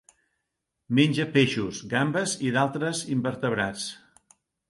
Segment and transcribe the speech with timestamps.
[0.99, 3.87] Menja peixos, gambes i d'altres invertebrats.